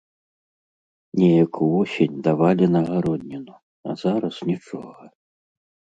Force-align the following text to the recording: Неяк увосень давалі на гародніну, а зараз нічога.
Неяк 1.19 1.53
увосень 1.67 2.17
давалі 2.27 2.65
на 2.77 2.81
гародніну, 2.89 3.55
а 3.87 3.99
зараз 4.05 4.35
нічога. 4.53 5.03